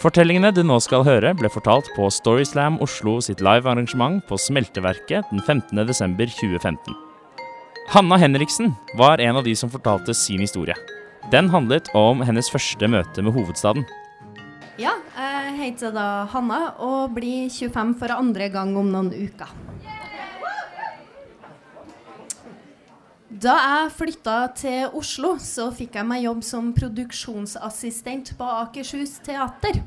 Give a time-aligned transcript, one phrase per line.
[0.00, 5.42] Fortellingene du nå skal høre, ble fortalt på Storyslam Oslo sitt livearrangement på Smelteverket den
[5.44, 6.96] 15.12.2015.
[7.92, 10.72] Hanna Henriksen var en av de som fortalte sin historie.
[11.28, 13.84] Den handlet om hennes første møte med hovedstaden.
[14.80, 19.52] Ja, jeg heter da Hanna og blir 25 for andre gang om noen uker.
[23.40, 29.84] Da jeg flytta til Oslo, så fikk jeg meg jobb som produksjonsassistent på Akershus Teater.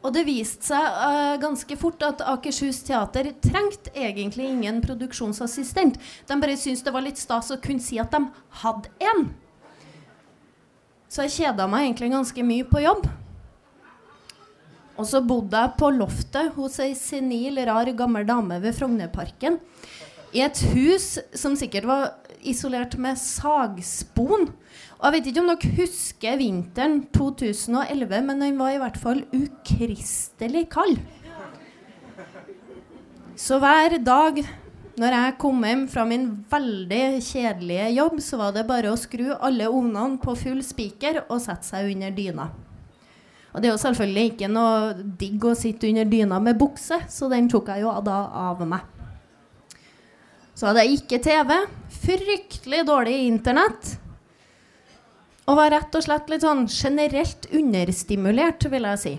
[0.00, 5.98] Og det viste seg uh, ganske fort at Akershus Teater trengte egentlig ingen produksjonsassistent.
[6.26, 8.22] De bare syntes det var litt stas å kunne si at de
[8.62, 9.26] hadde en.
[11.10, 13.08] Så jeg kjeda meg egentlig ganske mye på jobb.
[15.00, 19.58] Og så bodde jeg på loftet hos ei senil, rar gammel dame ved Frognerparken.
[20.30, 22.04] I et hus som sikkert var
[22.46, 24.48] isolert med sagspon.
[25.00, 29.24] Og jeg vet ikke om dere husker vinteren 2011, men den var i hvert fall
[29.34, 31.00] ukristelig kald.
[33.40, 34.42] Så hver dag
[35.00, 39.30] når jeg kom hjem fra min veldig kjedelige jobb, så var det bare å skru
[39.32, 42.50] alle ovnene på full spiker og sette seg under dyna.
[43.50, 47.30] Og det er jo selvfølgelig ikke noe digg å sitte under dyna med bukse, så
[47.32, 48.99] den tok jeg jo da av meg.
[50.60, 51.54] Så hadde jeg ikke TV,
[52.02, 53.94] fryktelig dårlig internett.
[55.48, 59.12] Og var rett og slett litt sånn generelt understimulert, vil jeg si.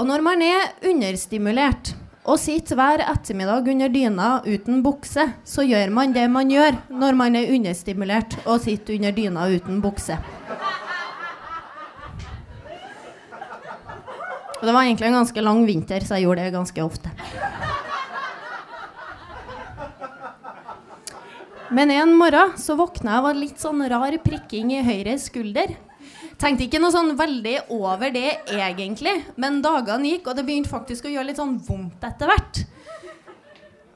[0.00, 1.92] Og når man er understimulert
[2.24, 7.18] og sitter hver ettermiddag under dyna uten bukse, så gjør man det man gjør når
[7.18, 10.16] man er understimulert og sitter under dyna uten bukse.
[14.56, 17.12] Og det var egentlig en ganske lang vinter, så jeg gjorde det ganske ofte.
[21.72, 25.72] Men en morgen så våkna jeg av litt sånn rar prikking i høyre skulder.
[26.40, 31.06] Tenkte ikke noe sånn veldig over det egentlig, men dagene gikk, og det begynte faktisk
[31.06, 32.62] å gjøre litt sånn vondt etter hvert.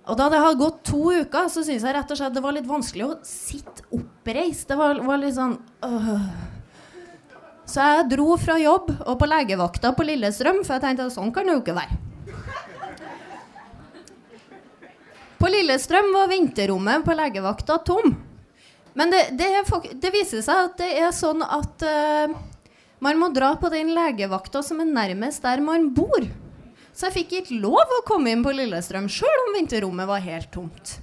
[0.06, 2.54] Og da det hadde gått to uker, så syntes jeg rett og slett det var
[2.54, 4.68] litt vanskelig å sitte oppreist.
[4.70, 6.28] Det var, var litt sånn øh.
[7.66, 11.34] Så jeg dro fra jobb og på legevakta på Lillestrøm, for jeg tenkte at sånn
[11.34, 12.05] kan det jo ikke være.
[15.36, 18.14] På Lillestrøm var venterommet på legevakta tom.
[18.96, 19.48] Men det, det,
[20.00, 22.32] det, viser seg at det er sånn at uh,
[23.04, 26.24] man må dra på den legevakta som er nærmest der man bor.
[26.96, 30.48] Så jeg fikk ikke lov å komme inn på Lillestrøm sjøl om venterommet var helt
[30.54, 30.96] tomt.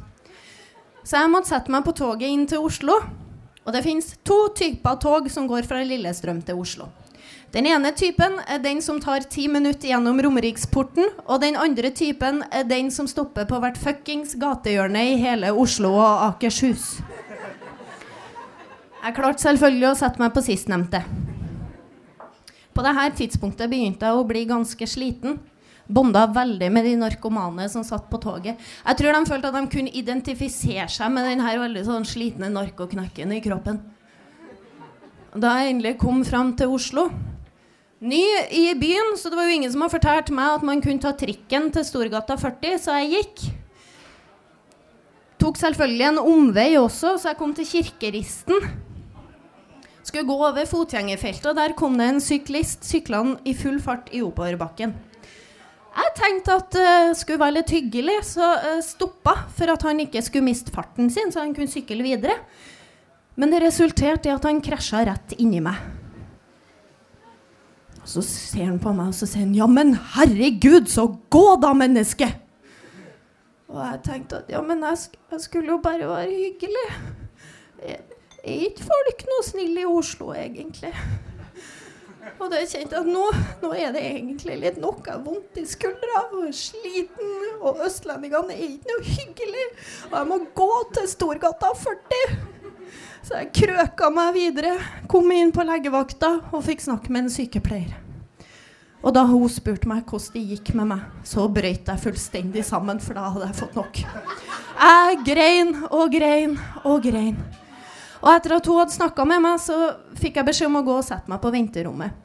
[1.04, 2.98] Så jeg måtte sette meg på toget inn til Oslo.
[3.64, 6.90] Og det fins to typer tog som går fra Lillestrøm til Oslo.
[7.54, 11.12] Den ene typen er den som tar ti minutter gjennom Romeriksporten.
[11.28, 15.92] Og den andre typen er den som stopper på hvert fuckings gatehjørne i hele Oslo
[15.94, 16.96] og Akershus.
[19.04, 21.04] Jeg klarte selvfølgelig å sette meg på sistnevnte.
[22.74, 25.38] På dette tidspunktet begynte jeg å bli ganske sliten.
[25.86, 28.58] Bonda veldig med de narkomane som satt på toget.
[28.58, 33.36] Jeg tror de følte at de kunne identifisere seg med den veldig sånn slitne narkoknekken
[33.36, 33.78] i kroppen.
[35.38, 37.06] Da jeg endelig kom fram til Oslo,
[38.04, 38.22] ny
[38.52, 41.14] i byen, så det var jo ingen som har fortalt meg at man kunne ta
[41.18, 43.46] trikken til Storgata 40, så jeg gikk.
[45.44, 48.68] Tok selvfølgelig en omvei også, så jeg kom til Kirkeristen.
[50.04, 54.22] Skulle gå over fotgjengerfeltet, og der kom det en syklist syklende i full fart i
[54.24, 54.94] oppoverbakken.
[55.94, 60.02] Jeg tenkte at det uh, skulle være litt hyggelig, så uh, stoppa for at han
[60.02, 62.40] ikke skulle miste farten sin, så han kunne sykle videre.
[63.40, 66.03] Men det resulterte i at han krasja rett inni meg.
[68.04, 71.46] Og så ser han på meg og så sier han, 'Ja, men herregud, så gå
[71.62, 72.34] da, menneske!'
[73.74, 74.98] Og jeg tenkte at ja, men jeg,
[75.32, 76.90] jeg skulle jo bare være hyggelig.
[77.82, 78.02] Er,
[78.44, 80.92] ikke folk noe snille i Oslo, egentlig?
[82.40, 83.24] Og da kjente jeg at nå,
[83.64, 87.34] nå, er det egentlig litt har vondt i skuldra og sliten.
[87.62, 89.68] Og østlendingene er ikke noe hyggelig.
[90.12, 92.53] Og jeg må gå til Storgata 40.
[93.24, 94.74] Så jeg krøka meg videre,
[95.08, 97.94] kom inn på legevakta og fikk snakke med en sykepleier.
[99.04, 103.00] Og da hun spurte meg hvordan det gikk med meg, så brøyt jeg fullstendig sammen,
[103.04, 104.02] for da hadde jeg fått nok.
[104.84, 107.40] Jeg grein og grein og grein.
[108.24, 109.78] Og etter at hun hadde snakka med meg, så
[110.20, 112.20] fikk jeg beskjed om å gå og sette meg på venterommet.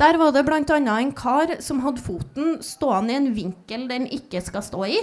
[0.00, 0.62] Der var det bl.a.
[0.96, 5.02] en kar som hadde foten stående i en vinkel den ikke skal stå i.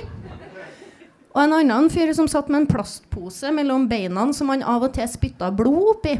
[1.35, 4.95] Og en annen fyr som satt med en plastpose mellom beina som han av og
[4.95, 6.15] til spytta blod oppi.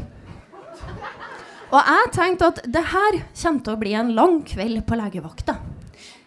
[1.68, 5.58] Og jeg tenkte at det her kommer til å bli en lang kveld på legevakta.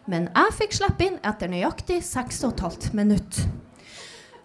[0.10, 3.50] Men jeg fikk slippe inn etter nøyaktig 6 15 minutter.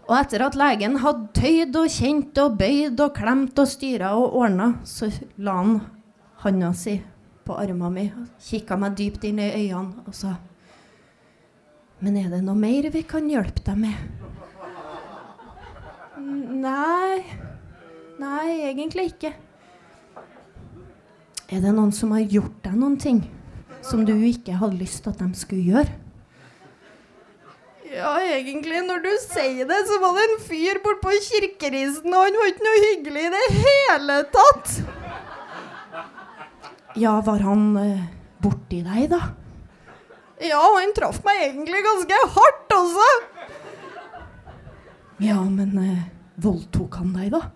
[0.06, 4.36] Og etter at legen hadde tøyd og kjent og bøyd og klemt og styra og
[4.38, 5.10] ordna, så
[5.42, 5.80] la han
[6.44, 7.00] handa si
[7.46, 10.36] på armen min, kikka meg dypt inn i øynene og sa
[12.02, 14.15] Men er det noe mer vi kan hjelpe deg med?
[16.26, 17.22] Nei
[18.16, 19.34] Nei, egentlig ikke.
[21.46, 23.20] Er det noen som har gjort deg noen ting
[23.84, 25.92] som du ikke hadde lyst til at de skulle gjøre?
[27.92, 32.40] Ja, egentlig, når du sier det, så var det en fyr bortpå kirkeristen, og han
[32.40, 34.74] var ikke noe hyggelig i det hele tatt.
[36.96, 38.02] Ja, var han eh,
[38.42, 39.20] borti deg, da?
[40.44, 43.08] Ja, han traff meg egentlig ganske hardt også.
[45.24, 46.04] Ja, men uh,
[46.42, 47.46] voldtok han deg, da?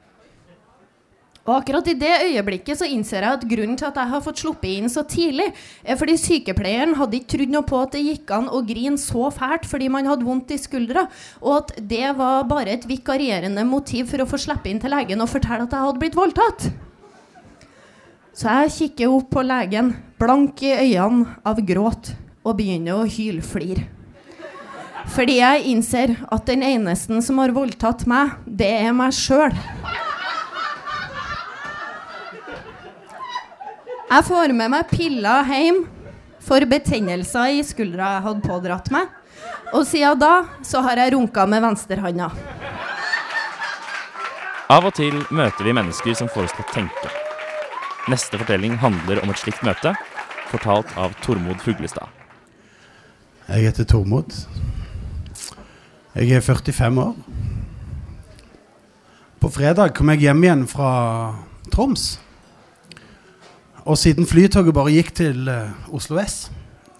[1.49, 4.43] Og akkurat i det øyeblikket så innser jeg at grunnen til at jeg har fått
[4.43, 5.49] sluppet inn så tidlig,
[5.82, 9.31] er fordi sykepleieren hadde ikke trodd noe på at det gikk an å grine så
[9.35, 11.06] fælt fordi man hadde vondt i skuldra,
[11.41, 15.25] og at det var bare et vikarierende motiv for å få slippe inn til legen
[15.25, 16.69] og fortelle at jeg hadde blitt voldtatt.
[18.37, 22.12] Så jeg kikker opp på legen, blank i øynene av gråt,
[22.44, 23.88] og begynner å hylflire.
[25.08, 29.55] Fordi jeg innser at den eneste som har voldtatt meg, det er meg sjøl.
[34.11, 35.85] Jeg får med meg piller hjem
[36.43, 39.08] for betennelser i skuldra jeg hadde pådratt meg.
[39.70, 40.32] Og siden da
[40.67, 42.31] så har jeg runka med venstrehanda.
[44.70, 47.12] Av og til møter vi mennesker som får oss til å tenke.
[48.11, 49.93] Neste fortelling handler om et slikt møte,
[50.50, 52.06] fortalt av Tormod Fuglestad.
[53.50, 54.35] Jeg heter Tormod.
[56.11, 57.15] Jeg er 45 år.
[59.41, 60.89] På fredag kom jeg hjem igjen fra
[61.71, 62.17] Troms.
[63.87, 66.51] Og siden flytoget bare gikk til uh, Oslo S,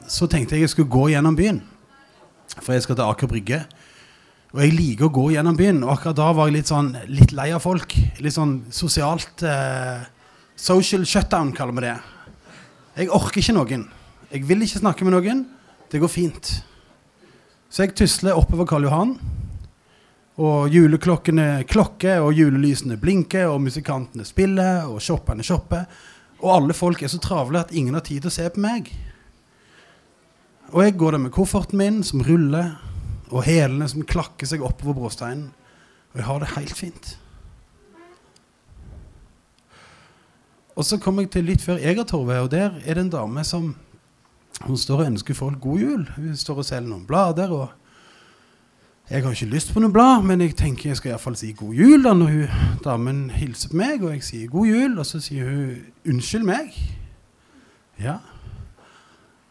[0.07, 1.59] så tenkte jeg jeg skulle gå gjennom byen.
[2.61, 3.61] For jeg skal til Aker Brygge.
[4.55, 5.83] Og jeg liker å gå gjennom byen.
[5.83, 7.99] Og akkurat da var jeg litt, sånn, litt lei av folk.
[8.23, 10.07] Litt sånn sosialt eh,
[10.61, 11.95] Social shutdown, kaller vi det.
[12.99, 13.87] Jeg orker ikke noen.
[14.31, 15.47] Jeg vil ikke snakke med noen.
[15.91, 16.51] Det går fint.
[17.71, 19.13] Så jeg tusler oppover Karl Johan.
[20.41, 25.85] Og juleklokkene klokker, og julelysene blinker, og musikantene spiller, og shopperne shopper.
[26.41, 28.91] Og alle folk er så travle at ingen har tid til å se på meg.
[30.71, 32.73] Og jeg går der med kofferten min som ruller,
[33.31, 35.53] og hælene som klakker seg oppover bråsteinen.
[36.11, 37.13] Og jeg har det helt fint.
[40.75, 43.75] Og så kommer jeg til litt før Egertorvet, og der er det en dame som
[44.61, 46.09] hun står og ønsker folk god jul.
[46.17, 47.51] Hun står og selger noen blader.
[47.51, 47.69] og
[49.11, 51.75] jeg har ikke lyst på noe blad, men jeg tenker jeg skal iallfall si god
[51.75, 55.19] jul da når hun, damen hilser på meg, og jeg sier god jul, og så
[55.25, 56.77] sier hun unnskyld meg.
[57.99, 58.21] Ja.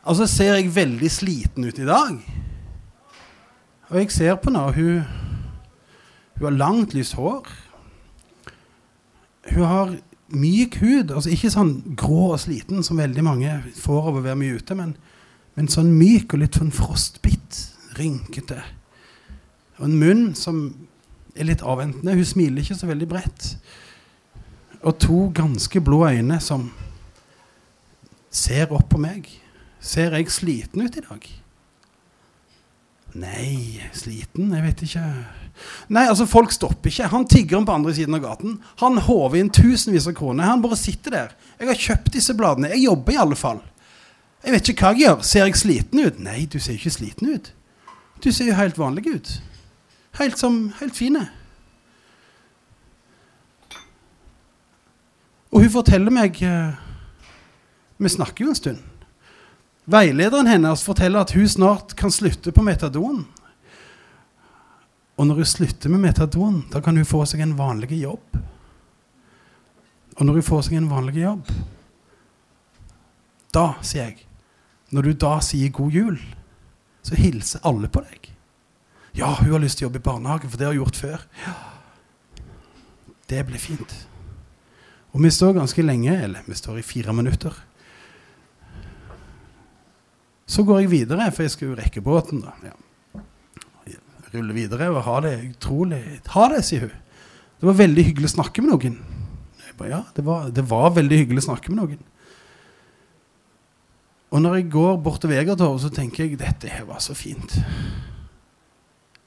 [0.08, 2.22] Og så ser jeg veldig sliten ut i dag.
[3.90, 5.04] Og jeg ser på henne, og hun,
[6.38, 7.52] hun har langt, lyst hår.
[9.52, 9.96] Hun har
[10.30, 14.40] myk hud, altså ikke sånn grå og sliten som veldig mange får av å være
[14.40, 14.94] mye ute, men,
[15.58, 17.64] men sånn myk og litt sånn frostbitt,
[17.98, 18.60] rynkete.
[19.80, 20.62] Og en munn som
[21.40, 22.16] er litt avventende.
[22.16, 23.52] Hun smiler ikke så veldig bredt.
[24.80, 26.70] Og to ganske blå øyne som
[28.32, 29.28] ser opp på meg.
[29.80, 31.28] Ser jeg sliten ut i dag?
[33.20, 34.52] Nei, sliten?
[34.54, 35.06] Jeg vet ikke.
[35.90, 37.10] Nei, altså folk stopper ikke.
[37.12, 38.60] Han tiggeren på andre siden av gaten.
[38.84, 40.50] Han håver inn tusenvis av kroner.
[40.50, 41.36] Han bare sitter der.
[41.60, 42.72] Jeg har kjøpt disse bladene.
[42.76, 43.62] Jeg jobber i alle fall.
[44.46, 45.24] Jeg vet ikke hva jeg gjør.
[45.28, 46.22] Ser jeg sliten ut?
[46.24, 47.51] Nei, du ser ikke sliten ut.
[48.24, 49.34] Du ser jo helt vanlig ut.
[50.20, 51.25] Helt som Helt fine.
[55.50, 56.78] Og hun forteller meg eh,
[57.98, 58.86] Vi snakker jo en stund.
[59.89, 63.24] Veilederen hennes forteller at hun snart kan slutte på metadon.
[65.20, 68.40] Og når hun slutter med metadon, da kan hun få seg en vanlig jobb.
[70.16, 71.52] Og når hun får seg en vanlig jobb,
[73.50, 74.26] da, sier jeg
[74.94, 76.16] Når du da sier god jul,
[77.06, 78.30] så hilser alle på deg.
[79.18, 81.26] Ja, hun har lyst til å jobbe i barnehage, for det har hun gjort før.
[81.44, 81.54] Ja.
[83.30, 83.94] Det blir fint.
[85.14, 87.54] Og vi står ganske lenge, eller vi står i fire minutter.
[90.50, 92.42] Så går jeg videre, for jeg skal jo rekke båten.
[92.42, 92.56] da.
[92.66, 92.74] Ja.
[94.33, 96.01] Rulle videre og ha det utrolig
[96.36, 96.98] Ha det, sier hun.
[97.59, 99.00] Det var veldig hyggelig å snakke med noen.
[99.65, 102.05] Jeg bare, ja, det var, det var veldig hyggelig å snakke med noen.
[104.29, 107.57] Og når jeg går bort til Egertorv, så tenker jeg dette her var så fint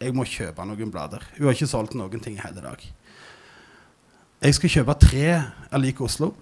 [0.03, 1.25] jeg må kjøpe noen blader.
[1.37, 2.81] Hun har ikke solgt noen ting i hele dag.
[4.43, 5.27] Jeg skal kjøpe tre
[5.75, 6.33] Alike Oslo.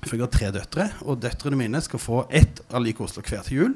[0.00, 3.58] For jeg har tre døtre, og døtrene mine skal få ett Alike Oslo hver til
[3.58, 3.74] jul.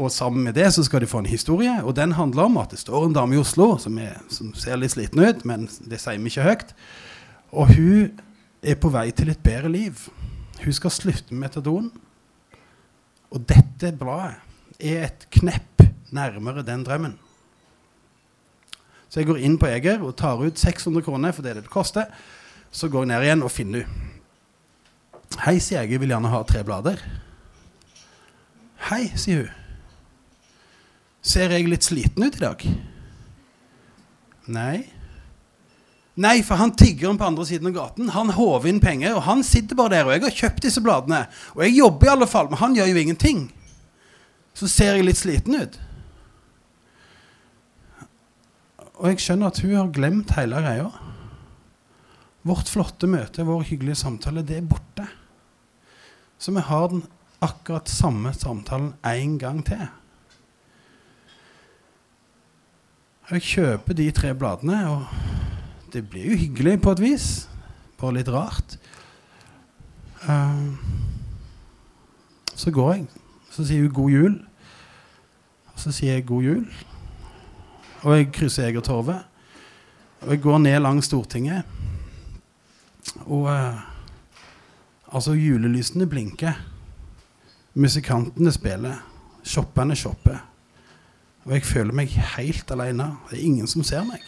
[0.00, 2.72] Og sammen med det så skal de få en historie, og den handler om at
[2.72, 6.00] det står en dame i Oslo som, er, som ser litt sliten ut, men det
[6.00, 6.72] sier vi ikke høyt.
[7.52, 8.22] Og hun
[8.64, 10.06] er på vei til et bedre liv.
[10.62, 11.90] Hun skal slutte med metadon.
[13.30, 14.40] Og dette bladet
[14.80, 15.84] er et knepp
[16.16, 17.18] nærmere den drømmen.
[19.10, 22.08] Så jeg går inn på Eger og tar ut 600 kroner, for det det koster.
[22.70, 24.16] Så går jeg ned igjen og finner henne.
[25.40, 25.94] Hei, sier jeg.
[25.94, 26.98] Jeg vil gjerne ha tre blader.
[28.90, 29.59] Hei, sier hun.
[31.20, 32.64] Ser jeg litt sliten ut i dag?
[34.50, 34.78] Nei.
[36.20, 39.44] Nei, for han tiggeren på andre siden av gaten Han håver inn penger, og han
[39.46, 40.08] sitter bare der.
[40.08, 41.22] Og jeg har kjøpt disse bladene.
[41.54, 43.44] Og jeg jobber i alle fall, men han gjør jo ingenting.
[44.56, 45.78] Så ser jeg litt sliten ut.
[49.00, 50.90] Og jeg skjønner at hun har glemt hele greia.
[52.44, 55.06] Vårt flotte møte, vår hyggelige samtale, det er borte.
[56.40, 57.04] Så vi har den
[57.44, 59.88] akkurat samme samtalen én gang til.
[63.30, 65.04] Jeg kjøper de tre bladene, og
[65.92, 67.26] det blir jo hyggelig på et vis.
[68.00, 68.74] Bare litt rart.
[70.24, 70.74] Uh,
[72.58, 73.04] så går jeg.
[73.50, 74.40] Så sier hun 'god jul'.
[75.72, 76.66] Og så sier jeg 'god jul'.
[78.02, 79.22] Og jeg krysser Egertorvet.
[80.20, 81.62] Og jeg går ned langs Stortinget.
[83.26, 83.78] Og uh,
[85.12, 86.52] altså, julelysene blinker.
[87.74, 88.94] Musikantene spiller.
[89.44, 90.49] Shopperne shopper.
[91.46, 93.14] Og jeg føler meg helt alene.
[93.30, 94.24] Det er ingen som ser meg.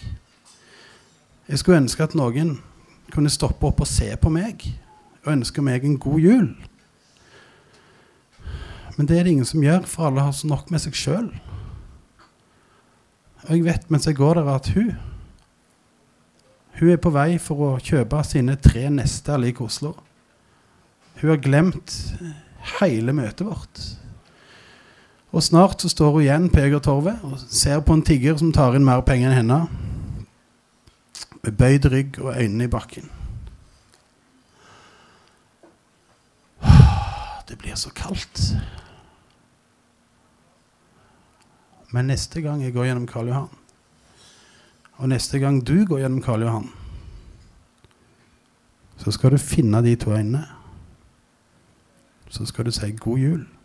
[1.49, 2.57] Jeg skulle ønske at noen
[3.13, 4.65] kunne stoppe opp og se på meg
[5.23, 6.47] og ønske meg en god jul.
[8.97, 11.29] Men det er det ingen som gjør, for alle har så nok med seg sjøl.
[13.47, 14.93] Og jeg vet mens jeg går der, at hun
[16.81, 19.93] Hun er på vei for å kjøpe sine tre neste lik Oslo.
[21.21, 21.93] Hun har glemt
[22.81, 23.83] hele møtet vårt.
[25.33, 28.77] Og snart så står hun igjen på Egertorvet og ser på en tigger som tar
[28.77, 29.61] inn mer penger enn henne.
[31.43, 33.09] Med bøyd rygg og øynene i bakken.
[37.49, 38.53] Det blir så kaldt.
[41.93, 43.49] Men neste gang jeg går gjennom Karl Johan,
[44.97, 46.71] og neste gang du går gjennom Karl Johan,
[48.97, 50.47] så skal du finne de to øynene.
[52.31, 53.62] Så skal du si 'god jul'.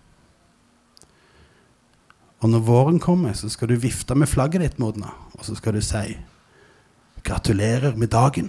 [2.48, 5.74] Og når våren kommer, så skal du vifte med flagget ditt mot og så skal
[5.74, 6.16] du si
[7.24, 8.48] 'gratulerer med dagen'.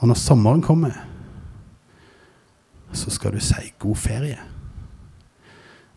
[0.00, 1.06] Og når sommeren kommer,
[2.92, 4.42] så skal du si 'god ferie'.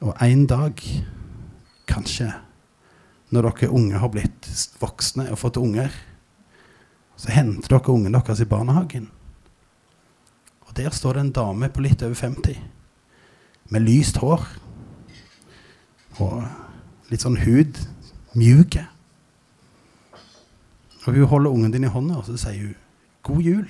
[0.02, 0.74] Og en dag
[1.88, 2.34] kanskje
[3.32, 5.90] når dere unge har blitt voksne og fått unger,
[7.18, 9.10] så henter dere ungen deres i barnehagen.
[10.62, 12.60] Og der står det en dame på litt over 50
[13.70, 14.71] med lyst hår
[16.20, 16.44] og
[17.12, 17.80] litt sånn hud.
[18.36, 18.86] Mjuke.
[21.06, 22.76] Og hun holder ungen din i hånda, og så sier hun
[23.24, 23.70] 'God jul'.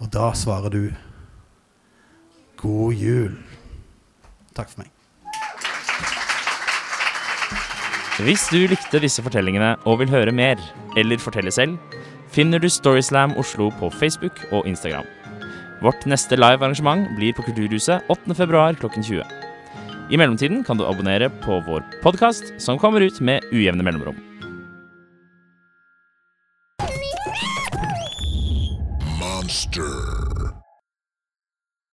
[0.00, 0.94] Og da svarer du
[2.56, 3.38] 'God jul'.
[4.54, 4.90] Takk for meg.
[8.18, 10.56] Hvis du likte disse fortellingene og vil høre mer,
[10.96, 11.78] eller fortelle selv,
[12.34, 15.06] finner du Storyslam Oslo på Facebook og Instagram.
[15.82, 19.37] Vårt neste live-arrangement blir på Kulturhuset 8.2 klokken 20.
[20.10, 24.16] I mellomtiden kan du abonnere på vår podkast, som kommer ut med ujevne mellomrom.
[29.20, 30.17] Monster.